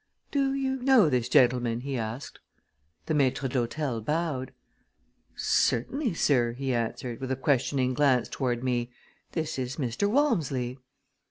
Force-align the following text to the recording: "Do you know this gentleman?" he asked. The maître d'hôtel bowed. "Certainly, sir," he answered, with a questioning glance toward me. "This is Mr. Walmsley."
"Do 0.31 0.55
you 0.55 0.77
know 0.81 1.09
this 1.09 1.29
gentleman?" 1.29 1.81
he 1.81 1.95
asked. 1.95 2.39
The 3.05 3.13
maître 3.13 3.47
d'hôtel 3.47 4.03
bowed. 4.03 4.51
"Certainly, 5.35 6.15
sir," 6.15 6.53
he 6.53 6.73
answered, 6.73 7.21
with 7.21 7.29
a 7.31 7.35
questioning 7.35 7.93
glance 7.93 8.27
toward 8.27 8.63
me. 8.63 8.89
"This 9.33 9.59
is 9.59 9.75
Mr. 9.75 10.09
Walmsley." 10.09 10.79